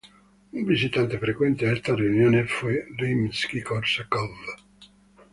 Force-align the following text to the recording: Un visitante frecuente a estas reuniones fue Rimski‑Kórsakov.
Un 0.57 0.63
visitante 0.69 1.19
frecuente 1.19 1.67
a 1.69 1.73
estas 1.73 1.95
reuniones 1.95 2.51
fue 2.51 2.87
Rimski‑Kórsakov. 2.97 4.31